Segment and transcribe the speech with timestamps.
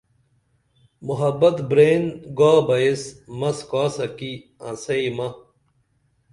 [1.07, 2.03] محبت برین
[2.37, 3.01] گابہ ایس
[3.39, 4.33] مس کاسہ کی
[4.67, 5.27] انسئی مہ